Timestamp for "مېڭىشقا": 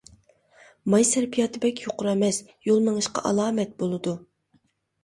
2.89-3.27